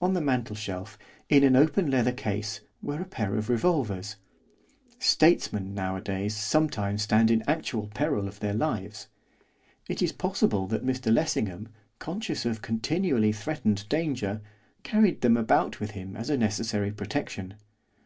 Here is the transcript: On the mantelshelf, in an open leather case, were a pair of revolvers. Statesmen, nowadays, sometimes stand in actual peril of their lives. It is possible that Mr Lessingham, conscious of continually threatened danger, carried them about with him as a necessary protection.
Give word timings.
On 0.00 0.14
the 0.14 0.22
mantelshelf, 0.22 0.96
in 1.28 1.44
an 1.44 1.54
open 1.54 1.90
leather 1.90 2.12
case, 2.14 2.62
were 2.80 3.02
a 3.02 3.04
pair 3.04 3.34
of 3.34 3.50
revolvers. 3.50 4.16
Statesmen, 4.98 5.74
nowadays, 5.74 6.34
sometimes 6.34 7.02
stand 7.02 7.30
in 7.30 7.44
actual 7.46 7.86
peril 7.88 8.26
of 8.26 8.40
their 8.40 8.54
lives. 8.54 9.08
It 9.86 10.00
is 10.00 10.12
possible 10.12 10.66
that 10.68 10.86
Mr 10.86 11.12
Lessingham, 11.12 11.68
conscious 11.98 12.46
of 12.46 12.62
continually 12.62 13.32
threatened 13.32 13.86
danger, 13.90 14.40
carried 14.82 15.20
them 15.20 15.36
about 15.36 15.78
with 15.78 15.90
him 15.90 16.16
as 16.16 16.30
a 16.30 16.38
necessary 16.38 16.90
protection. 16.90 17.52